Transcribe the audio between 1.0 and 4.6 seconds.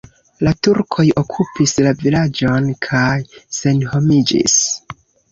okupis la vilaĝon kaj senhomiĝis.